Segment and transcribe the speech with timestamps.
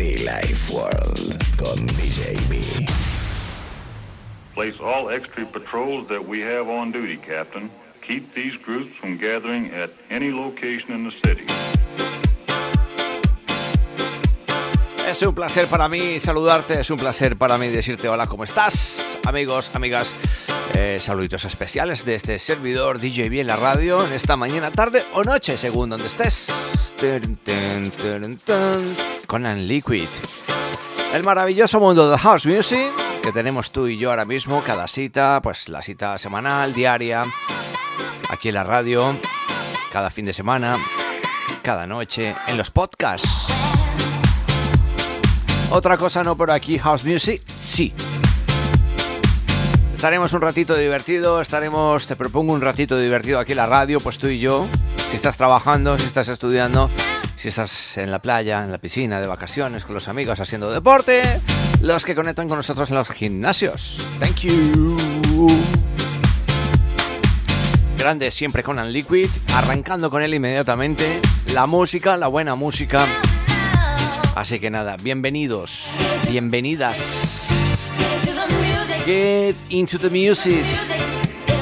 [0.00, 2.62] Be Life World con DJ B.
[4.54, 7.70] Place all extra patrols that we have on duty, Captain.
[8.00, 11.44] Keep these groups from gathering at any location in the city.
[15.06, 19.18] Es un placer para mí saludarte, es un placer para mí decirte hola, ¿cómo estás?
[19.26, 20.14] Amigos, amigas,
[20.80, 25.04] eh, saluditos especiales de este servidor DJ B en la radio en esta mañana, tarde
[25.12, 26.50] o noche, según donde estés.
[29.26, 30.08] Conan Liquid.
[31.12, 32.88] El maravilloso mundo de House Music
[33.22, 37.22] que tenemos tú y yo ahora mismo, cada cita, pues la cita semanal, diaria,
[38.30, 39.14] aquí en la radio,
[39.92, 40.78] cada fin de semana,
[41.62, 43.48] cada noche, en los podcasts.
[45.70, 47.92] Otra cosa no por aquí, House Music, sí.
[50.00, 54.16] Estaremos un ratito divertido, estaremos, te propongo un ratito divertido aquí en la radio, pues
[54.16, 56.88] tú y yo, si estás trabajando, si estás estudiando,
[57.36, 61.20] si estás en la playa, en la piscina, de vacaciones, con los amigos haciendo deporte,
[61.82, 63.98] los que conectan con nosotros en los gimnasios.
[64.18, 65.48] Thank you.
[67.98, 71.20] Grande siempre con Liquid, arrancando con él inmediatamente.
[71.52, 73.00] La música, la buena música.
[74.34, 75.88] Así que nada, bienvenidos,
[76.30, 77.19] bienvenidas.
[79.06, 80.64] Get into the music.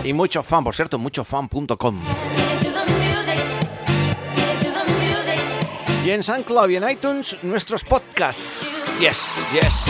[0.05, 2.01] Y mucho fan, por cierto, muchofan.com.
[6.05, 8.67] Y en SoundCloud y en iTunes, nuestros podcasts.
[8.99, 9.19] Yes,
[9.53, 9.85] yes.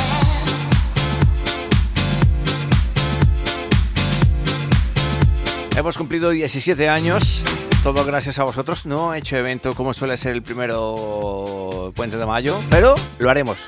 [5.76, 7.44] Hemos cumplido 17 años,
[7.84, 8.84] todo gracias a vosotros.
[8.84, 13.58] No he hecho evento como suele ser el primero puente de mayo, pero lo haremos.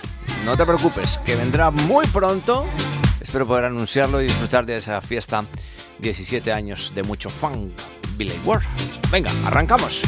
[0.45, 2.67] No te preocupes, que vendrá muy pronto.
[3.21, 5.45] Espero poder anunciarlo y disfrutar de esa fiesta.
[5.99, 7.71] 17 años de mucho funk,
[8.17, 8.63] Billy Ward.
[9.11, 10.03] Venga, arrancamos.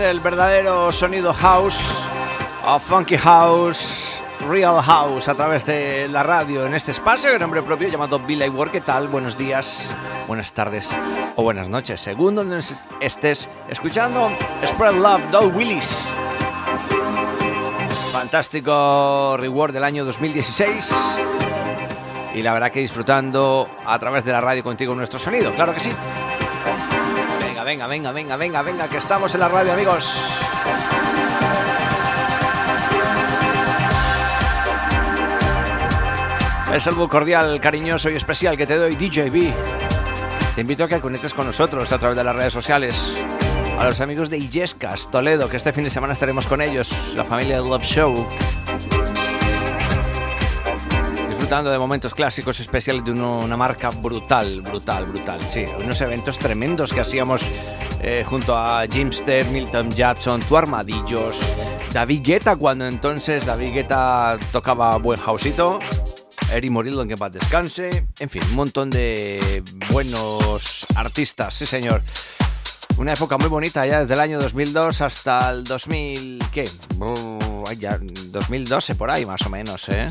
[0.00, 1.78] El verdadero sonido house,
[2.64, 7.60] o funky house, real house, a través de la radio en este espacio de nombre
[7.60, 8.72] propio llamado Billy Work.
[8.72, 9.08] ¿Qué tal?
[9.08, 9.90] Buenos días,
[10.26, 10.88] buenas tardes
[11.36, 12.62] o buenas noches, según donde
[13.00, 14.30] estés escuchando.
[14.64, 15.88] Spread Love, Doug Willis.
[18.10, 20.94] Fantástico reward del año 2016
[22.34, 25.80] y la verdad que disfrutando a través de la radio contigo nuestro sonido, claro que
[25.80, 25.92] sí.
[27.70, 30.12] Venga, venga, venga, venga, venga, que estamos en la radio, amigos.
[36.72, 39.54] El saludo cordial, cariñoso y especial que te doy, DJB.
[40.56, 43.22] Te invito a que conectes con nosotros a través de las redes sociales.
[43.78, 47.24] A los amigos de Illescas, Toledo, que este fin de semana estaremos con ellos, la
[47.24, 48.26] familia Love Show
[51.50, 55.40] de momentos clásicos especiales de una marca brutal, brutal, brutal.
[55.40, 57.42] Sí, unos eventos tremendos que hacíamos
[58.00, 61.40] eh, junto a Jimster, Milton Jackson, Tu Armadillos,
[61.92, 65.80] David Guetta, cuando entonces David Guetta tocaba buen houseito.
[66.52, 68.06] Eri Morillo en que paz descanse.
[68.20, 72.00] En fin, un montón de buenos artistas, sí señor.
[72.96, 76.44] Una época muy bonita ya desde el año 2002 hasta el 2000...
[76.52, 76.70] ¿Qué?
[77.00, 80.06] Oh, ya, 2012 por ahí más o menos, ¿eh?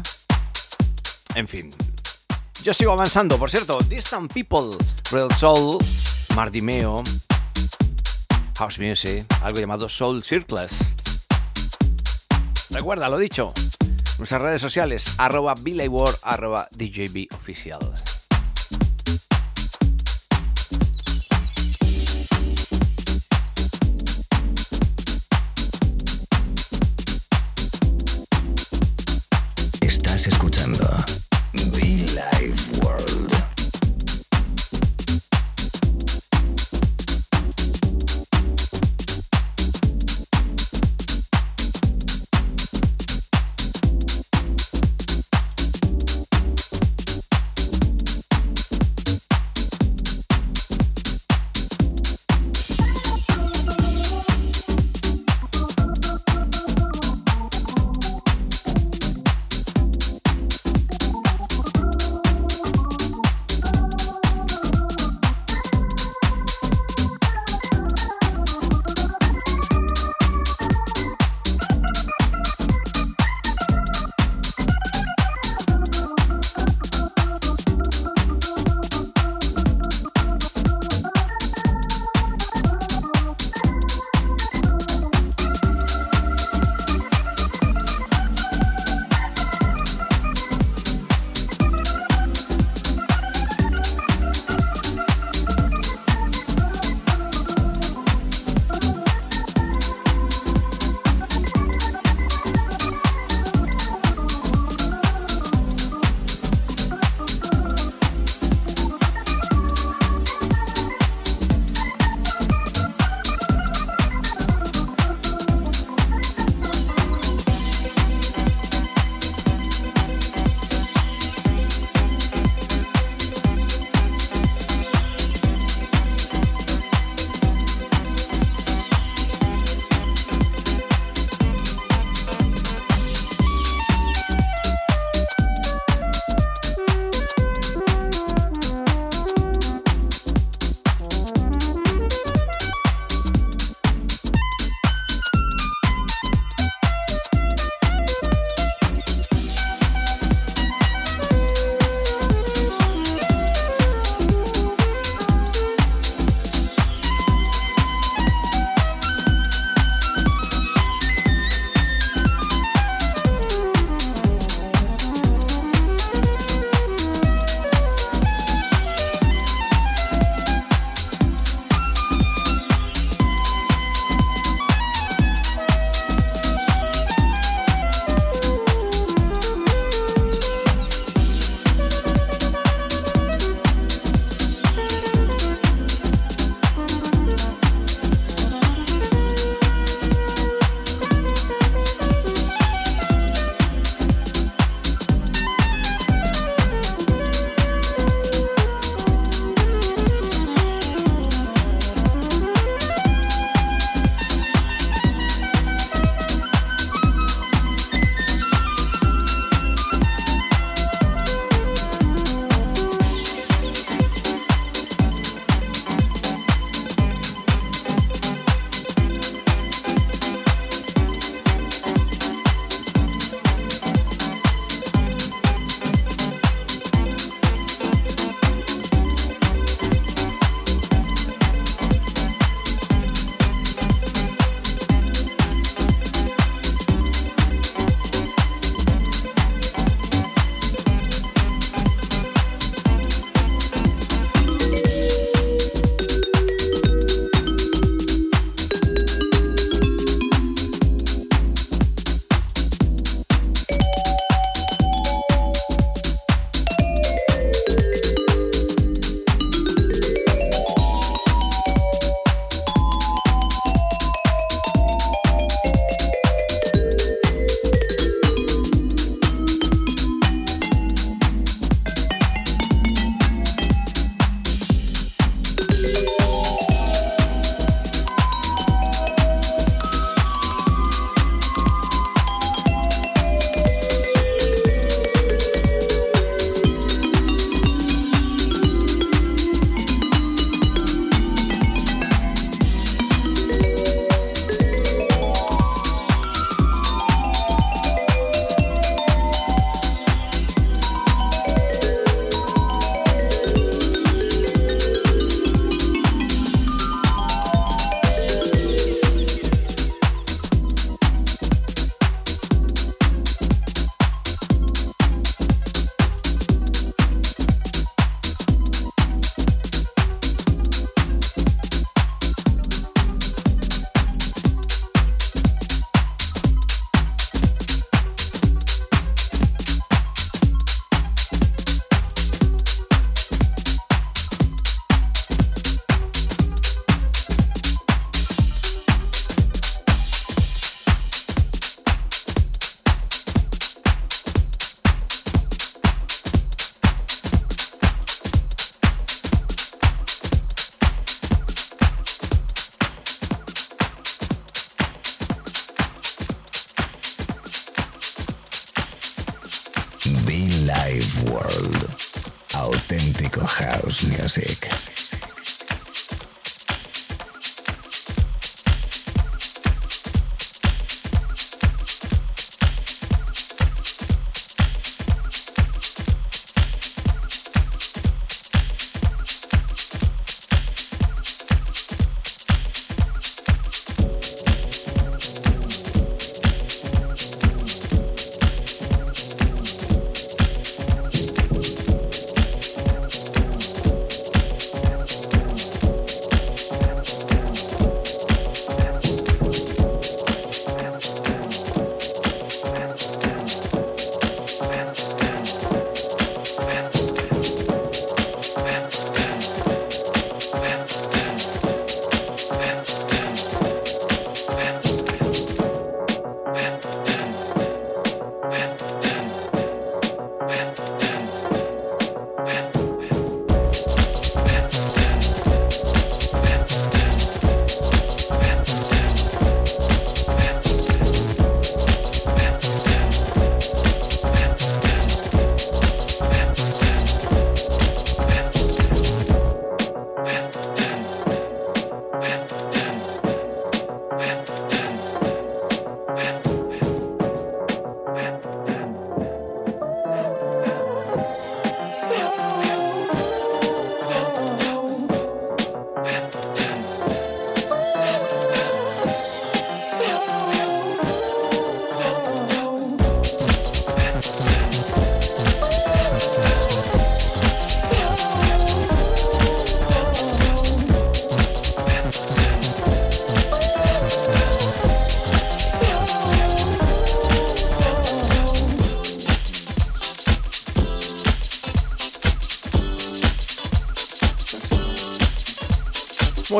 [1.35, 1.71] En fin.
[2.63, 3.79] Yo sigo avanzando, por cierto.
[3.87, 4.77] Distant People,
[5.11, 5.77] Real Soul,
[6.35, 7.03] Mardimeo,
[8.57, 10.73] House Music, algo llamado Soul Circles.
[12.69, 13.53] Recuerda, lo dicho.
[14.17, 15.55] Nuestras redes sociales, arroba
[16.23, 17.79] arroba DJB Oficial.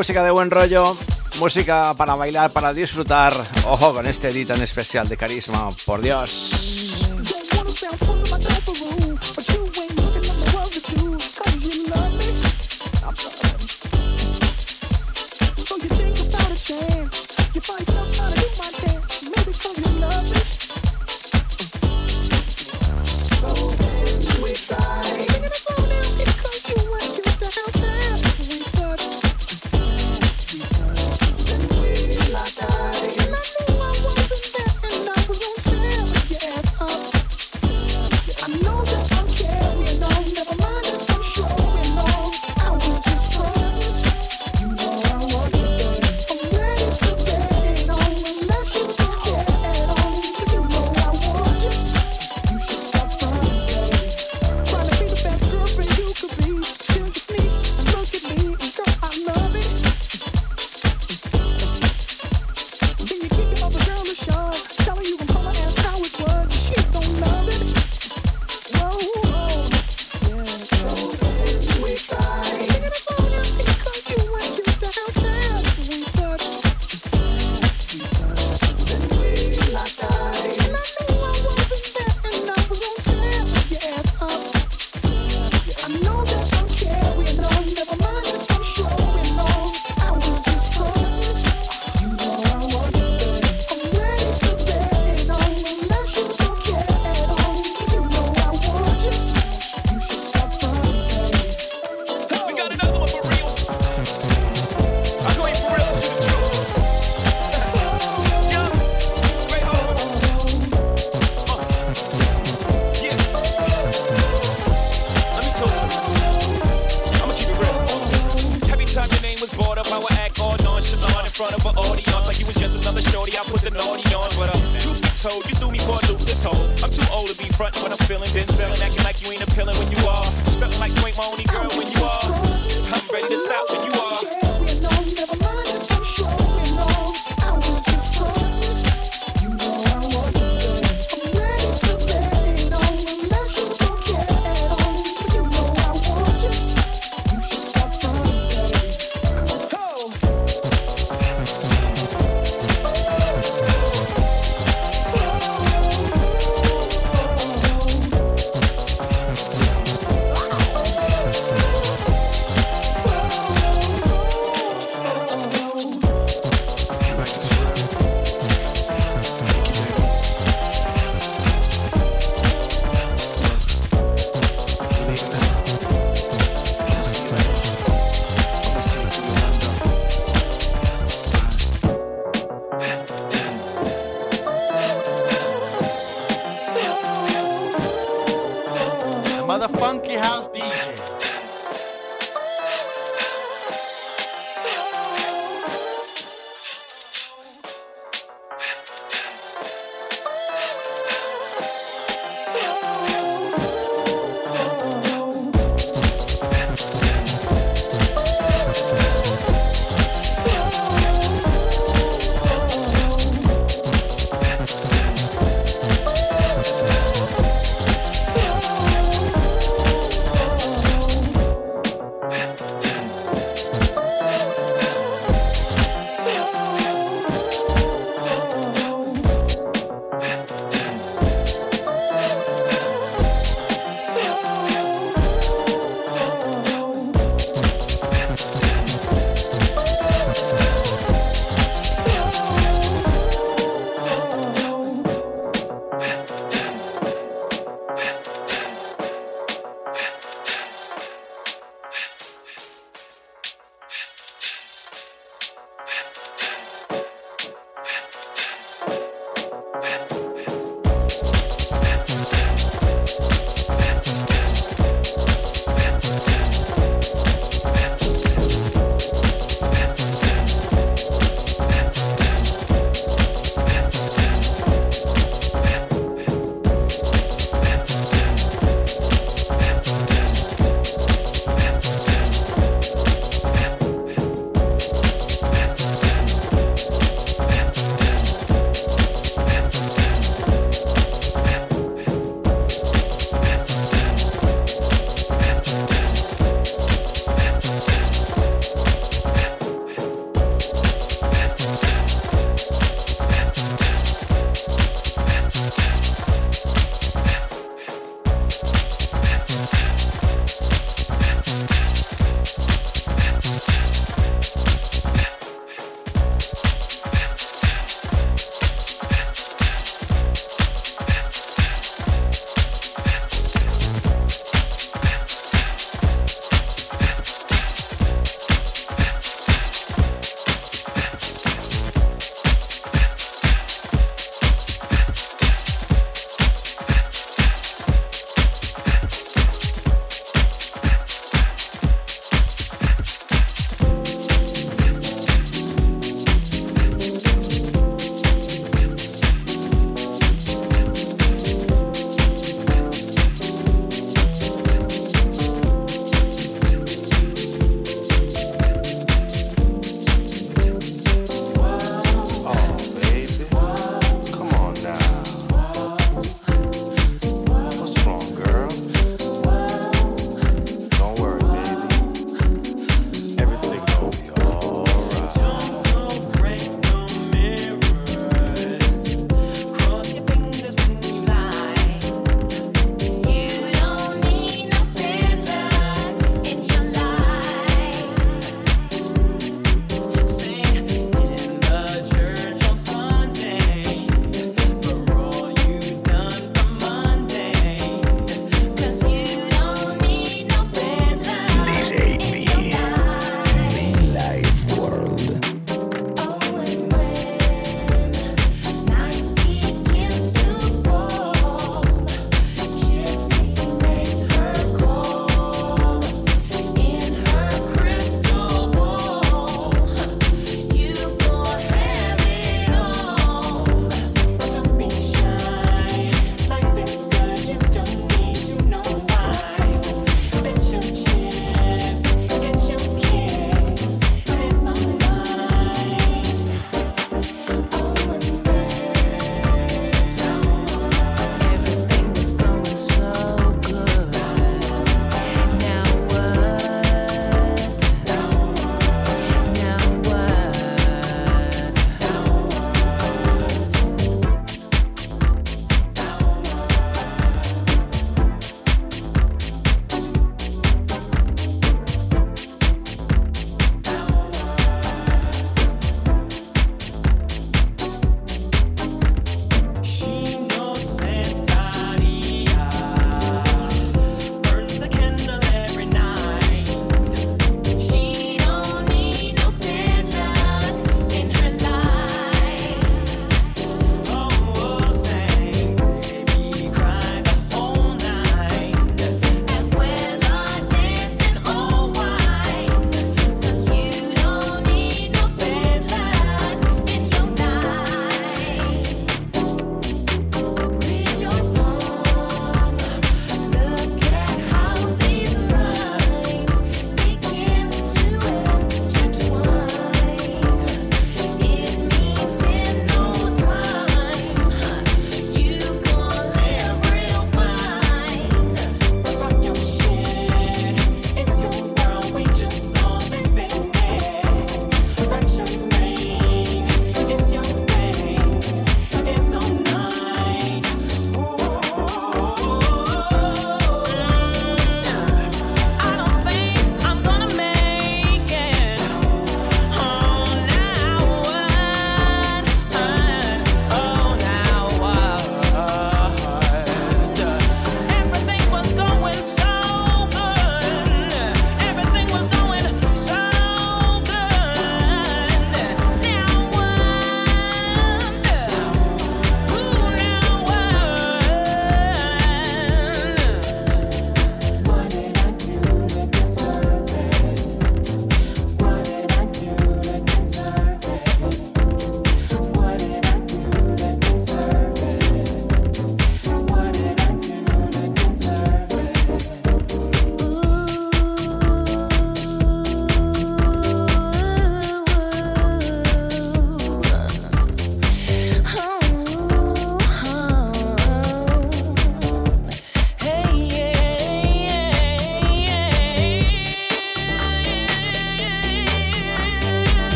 [0.00, 0.96] Música de buen rollo,
[1.40, 3.34] música para bailar, para disfrutar.
[3.66, 6.59] Ojo con este edit tan especial de carisma, por Dios.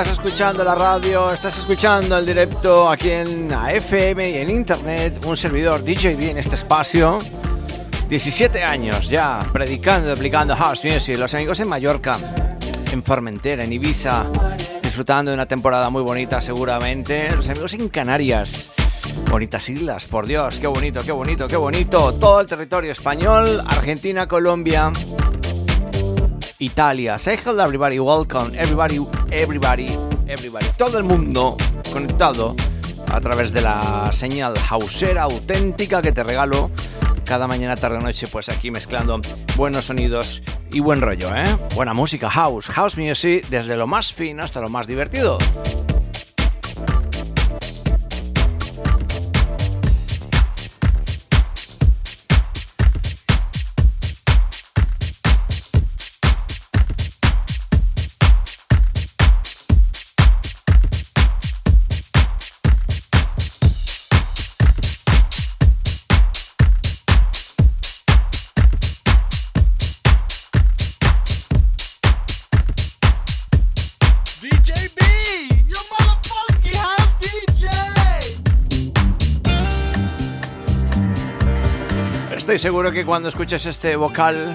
[0.00, 5.36] Estás escuchando la radio, estás escuchando el directo aquí en AFM y en internet, un
[5.36, 7.18] servidor DJ en este espacio.
[8.08, 11.18] 17 años ya predicando aplicando house music.
[11.18, 12.16] Los amigos en Mallorca,
[12.92, 14.24] en Formentera, en Ibiza,
[14.84, 17.34] disfrutando de una temporada muy bonita seguramente.
[17.34, 18.72] Los amigos en Canarias,
[19.32, 22.12] bonitas islas, por Dios, qué bonito, qué bonito, qué bonito.
[22.12, 24.92] Todo el territorio español, Argentina, Colombia,
[26.60, 27.18] Italia.
[27.18, 28.98] Say hello everybody, welcome everybody,
[29.30, 29.86] everybody,
[30.26, 30.66] everybody.
[30.76, 31.56] Todo el mundo
[31.92, 32.56] conectado
[33.12, 36.70] a través de la señal hausera auténtica que te regalo
[37.24, 39.20] cada mañana, tarde noche, pues aquí mezclando
[39.56, 40.42] buenos sonidos
[40.72, 41.44] y buen rollo, ¿eh?
[41.74, 45.38] Buena música, house, house music, desde lo más fino hasta lo más divertido.
[82.58, 84.52] Estoy seguro que cuando escuches este vocal,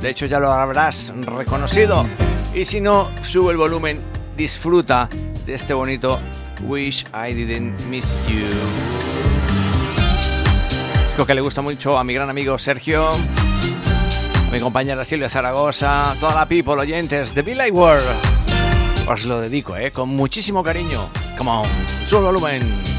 [0.00, 2.04] de hecho ya lo habrás reconocido.
[2.52, 4.00] Y si no, sube el volumen,
[4.36, 5.08] disfruta
[5.46, 6.18] de este bonito
[6.62, 8.42] Wish I Didn't Miss You.
[11.14, 16.12] Creo que le gusta mucho a mi gran amigo Sergio, a mi compañera Silvia Zaragoza,
[16.18, 18.04] toda la people oyentes de Billy World.
[19.06, 19.92] Os lo dedico, ¿eh?
[19.92, 21.08] Con muchísimo cariño.
[21.38, 21.68] Come on,
[22.04, 22.93] sube el volumen.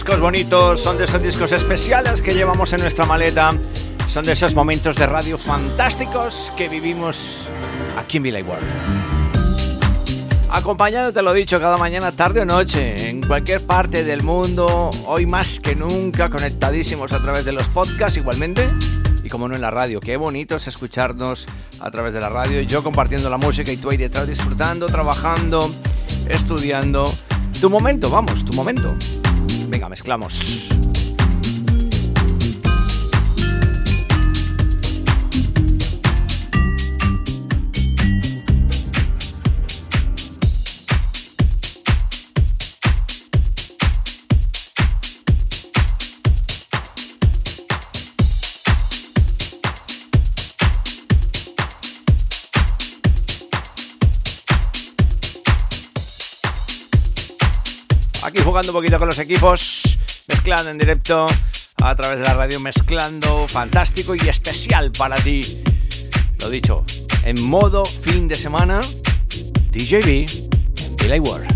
[0.00, 3.52] Discos bonitos, son de esos discos especiales que llevamos en nuestra maleta,
[4.06, 7.50] son de esos momentos de radio fantásticos que vivimos
[7.98, 8.64] aquí en Villa World.
[10.48, 15.60] Acompañándote, lo dicho, cada mañana, tarde o noche, en cualquier parte del mundo, hoy más
[15.60, 18.70] que nunca conectadísimos a través de los podcasts igualmente,
[19.22, 21.46] y como no en la radio, qué bonito es escucharnos
[21.78, 25.70] a través de la radio, yo compartiendo la música y tú ahí detrás disfrutando, trabajando,
[26.26, 27.04] estudiando.
[27.60, 28.96] Tu momento, vamos, tu momento.
[29.70, 30.79] Venga, mezclamos.
[58.68, 59.82] Un poquito con los equipos,
[60.28, 61.26] mezclando en directo
[61.82, 65.62] a través de la radio, mezclando fantástico y especial para ti.
[66.40, 66.84] Lo dicho,
[67.24, 68.80] en modo fin de semana,
[69.72, 70.26] DJB
[70.84, 71.49] en Billy World.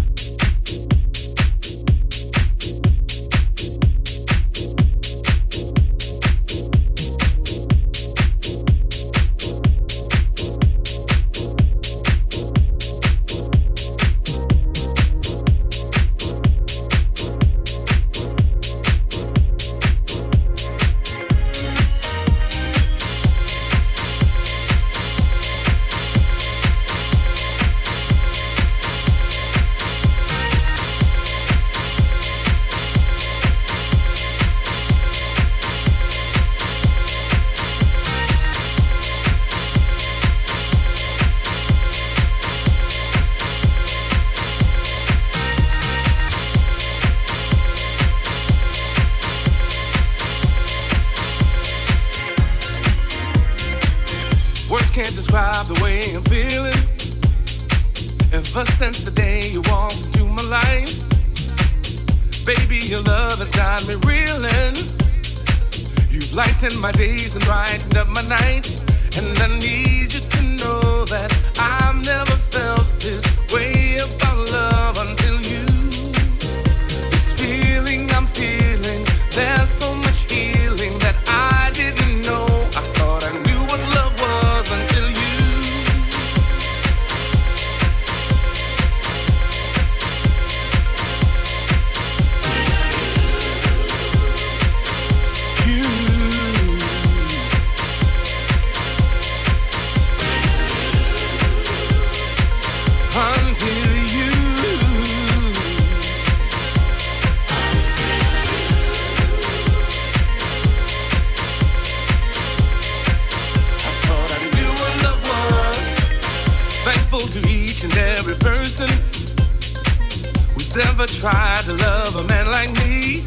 [121.20, 123.22] tried to love a man like me.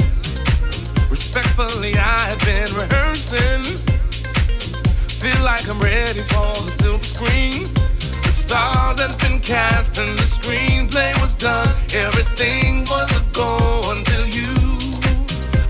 [1.10, 3.64] Respectfully, I have been rehearsing.
[5.22, 7.64] Feel like I'm ready for the silver screen.
[8.26, 11.70] The stars had been cast and the screenplay was done.
[11.94, 13.58] Everything was a go
[13.96, 14.54] until you.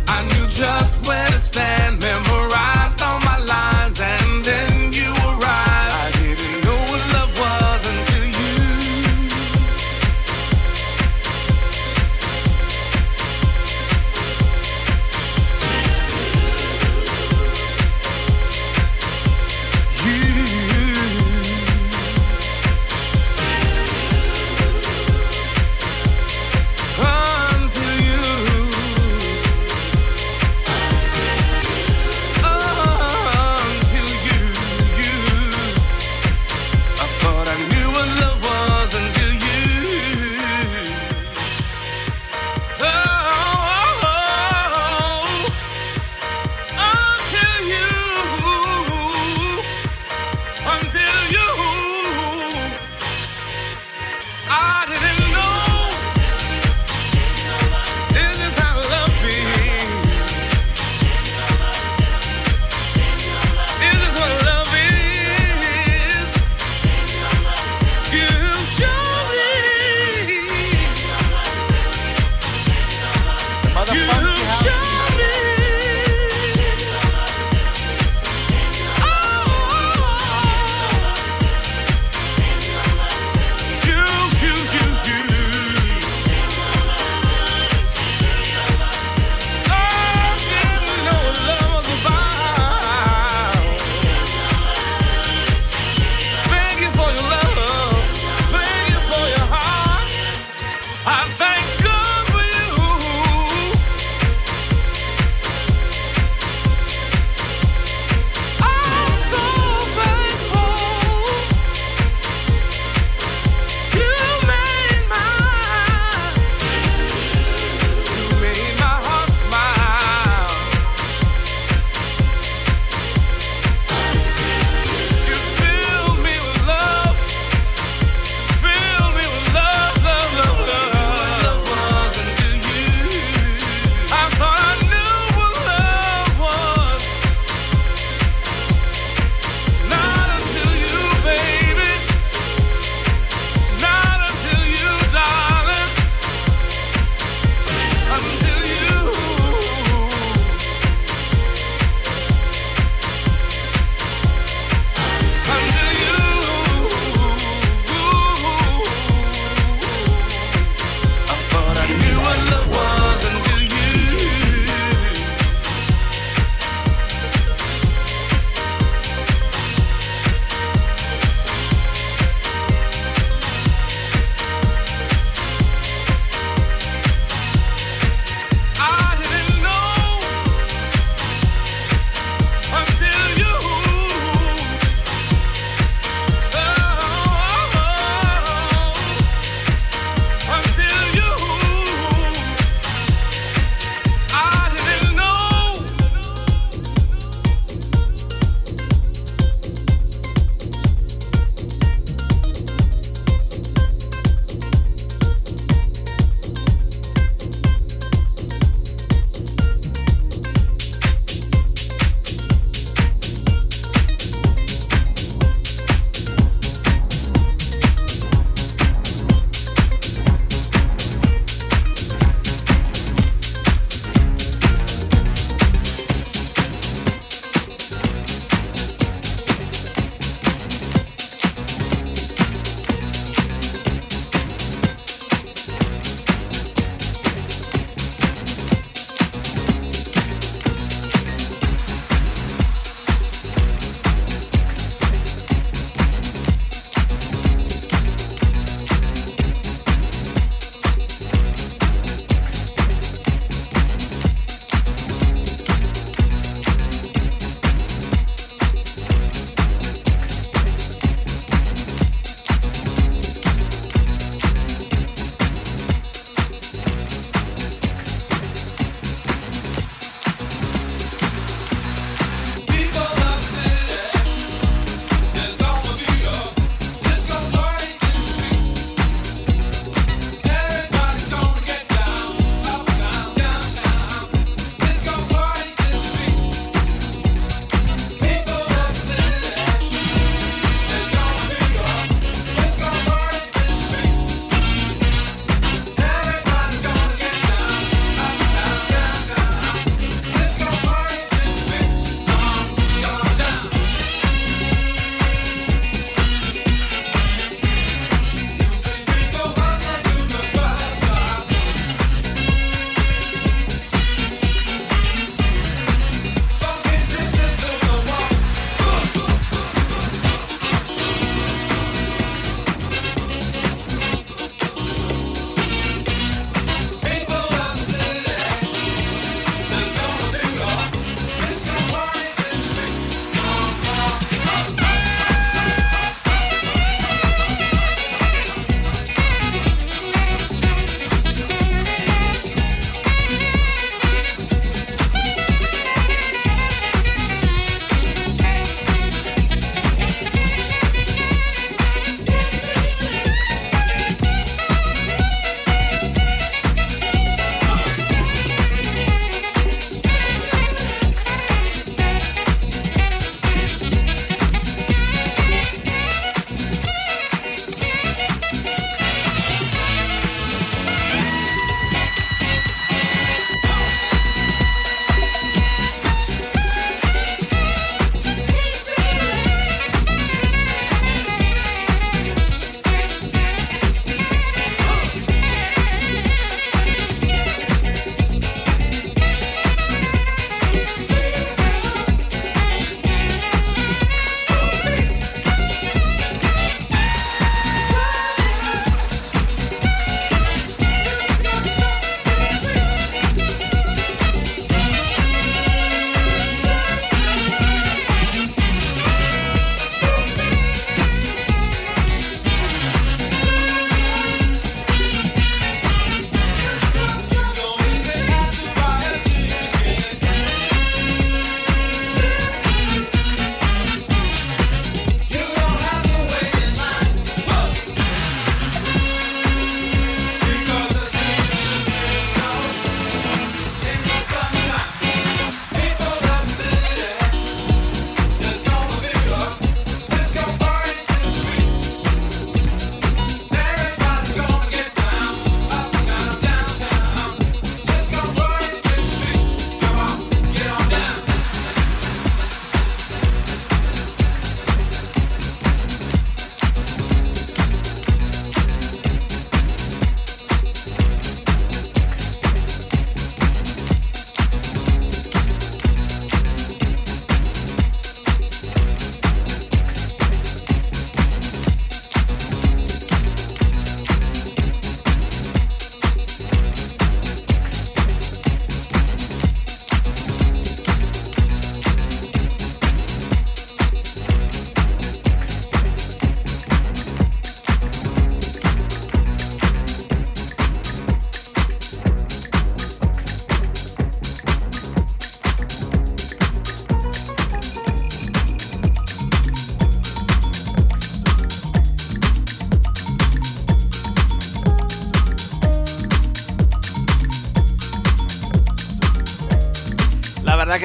[0.08, 2.97] I knew just where to stand, memorized.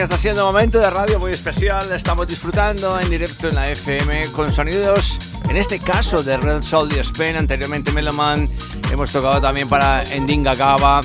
[0.02, 1.92] Que está siendo momento de radio muy especial.
[1.92, 5.16] Estamos disfrutando en directo en la FM con sonidos,
[5.48, 8.48] en este caso de Red y Spain, anteriormente Meloman.
[8.90, 11.02] Hemos tocado también para Endinga Gaba,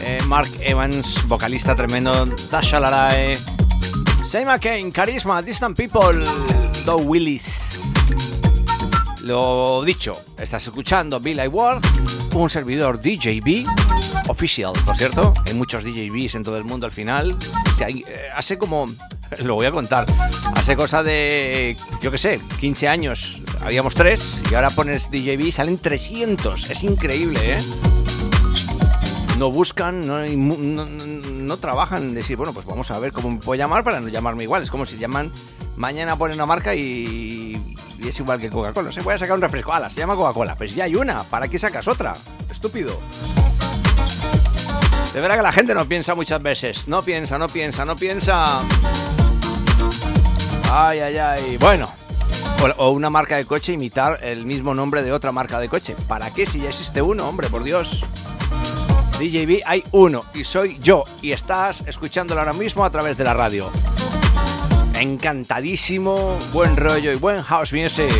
[0.00, 3.36] eh, Mark Evans, vocalista tremendo, Dasha Larae,
[4.24, 6.22] Seima Kane, Carisma, Distant People,
[6.84, 7.58] Doug Willis.
[9.22, 11.82] Lo dicho, estás escuchando Bill Ward,
[12.32, 13.66] un servidor DJB,
[14.28, 15.32] official, por cierto.
[15.46, 17.36] Hay muchos DJBs en todo el mundo al final.
[17.80, 18.04] Eh,
[18.34, 18.86] hace como,
[19.42, 20.06] lo voy a contar,
[20.54, 23.40] hace cosa de, yo qué sé, 15 años.
[23.62, 26.70] Habíamos tres y ahora pones DJB y salen 300.
[26.70, 27.58] Es increíble, ¿eh?
[29.38, 33.58] No buscan, no, no, no trabajan decir, bueno, pues vamos a ver cómo me puedo
[33.58, 34.62] llamar para no llamarme igual.
[34.62, 35.30] Es como si llaman
[35.76, 38.92] mañana ponen una marca y, es igual que Coca-Cola.
[38.92, 39.72] Se voy a sacar un refresco.
[39.72, 40.56] Ala, se llama Coca-Cola.
[40.56, 41.22] Pues ya hay una.
[41.24, 42.14] ¿Para qué sacas otra?
[42.50, 42.98] Estúpido.
[45.16, 46.88] De verdad que la gente no piensa muchas veces.
[46.88, 48.60] No piensa, no piensa, no piensa.
[50.70, 51.56] Ay, ay, ay.
[51.56, 51.90] Bueno.
[52.76, 55.96] O, una marca de coche imitar el mismo nombre de otra marca de coche.
[56.06, 57.48] ¿Para qué si ya existe uno, hombre?
[57.48, 58.04] Por Dios.
[59.18, 63.32] DJB hay uno y soy yo y estás escuchándolo ahora mismo a través de la
[63.32, 63.70] radio.
[65.00, 68.12] Encantadísimo, buen rollo y buen house music.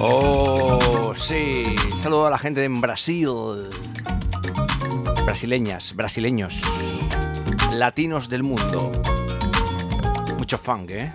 [0.00, 1.64] Oh, sí.
[2.00, 3.68] Saludo a la gente en Brasil.
[5.24, 6.62] Brasileñas, brasileños.
[7.72, 8.90] Latinos del mundo.
[10.36, 11.12] Mucho funk, ¿eh?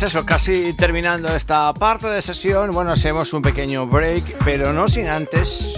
[0.00, 4.88] Pues eso, casi terminando esta parte de sesión, bueno, hacemos un pequeño break, pero no
[4.88, 5.74] sin antes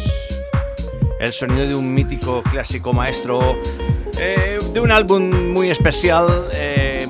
[1.18, 3.59] el sonido de un mítico clásico maestro
[4.16, 7.05] eh, de un álbum muy especial eh,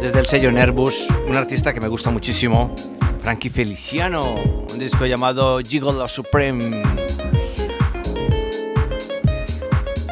[0.00, 2.74] desde el sello Nervous, un artista que me gusta muchísimo,
[3.20, 4.36] Frankie Feliciano,
[4.72, 6.82] un disco llamado Gigolo Supreme.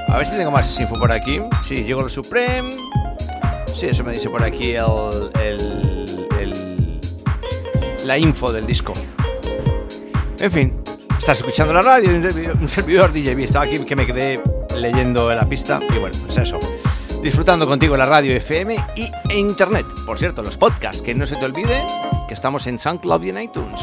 [0.09, 1.41] A ver si tengo más info por aquí.
[1.67, 2.77] Sí, Gigolo Supreme.
[3.75, 4.77] Sí, eso me dice por aquí
[8.05, 8.93] la info del disco.
[10.39, 10.75] En fin,
[11.19, 13.41] estás escuchando la radio, un servidor DJB.
[13.41, 14.41] Estaba aquí que me quedé
[14.77, 16.59] leyendo la pista y bueno, pues eso.
[17.23, 19.87] Disfrutando contigo la radio FM y e internet.
[20.05, 21.87] Por cierto, los podcasts, que no se te olvide
[22.29, 23.81] que estamos en SoundCloud y en iTunes.